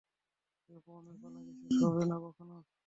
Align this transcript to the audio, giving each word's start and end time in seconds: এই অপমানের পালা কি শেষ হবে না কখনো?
এই 0.69 0.75
অপমানের 0.79 1.15
পালা 1.21 1.39
কি 1.45 1.53
শেষ 1.61 1.77
হবে 1.85 2.03
না 2.11 2.17
কখনো? 2.25 2.55